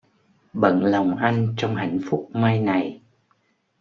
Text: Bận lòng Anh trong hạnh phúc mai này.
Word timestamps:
Bận 0.53 0.83
lòng 0.85 1.15
Anh 1.17 1.53
trong 1.57 1.75
hạnh 1.75 1.99
phúc 2.09 2.29
mai 2.33 2.61
này. 2.61 3.01